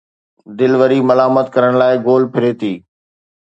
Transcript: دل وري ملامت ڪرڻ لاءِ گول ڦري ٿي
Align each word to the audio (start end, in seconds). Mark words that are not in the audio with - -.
دل 0.57 0.71
وري 0.79 0.99
ملامت 1.09 1.47
ڪرڻ 1.55 1.71
لاءِ 1.81 1.95
گول 2.05 2.21
ڦري 2.33 2.51
ٿي 2.59 2.73